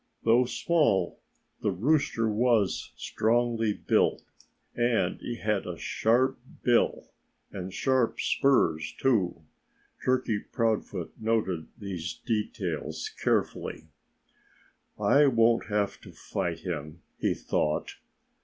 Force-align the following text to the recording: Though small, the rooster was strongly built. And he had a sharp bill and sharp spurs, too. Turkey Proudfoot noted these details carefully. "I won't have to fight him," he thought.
Though 0.23 0.45
small, 0.45 1.19
the 1.61 1.69
rooster 1.69 2.27
was 2.27 2.91
strongly 2.95 3.71
built. 3.71 4.23
And 4.73 5.19
he 5.21 5.35
had 5.35 5.67
a 5.67 5.77
sharp 5.77 6.39
bill 6.63 7.11
and 7.51 7.71
sharp 7.71 8.19
spurs, 8.19 8.95
too. 8.97 9.43
Turkey 10.03 10.39
Proudfoot 10.39 11.13
noted 11.19 11.67
these 11.77 12.15
details 12.25 13.09
carefully. 13.09 13.89
"I 14.99 15.27
won't 15.27 15.67
have 15.67 16.01
to 16.01 16.11
fight 16.11 16.61
him," 16.61 17.03
he 17.19 17.35
thought. 17.35 17.97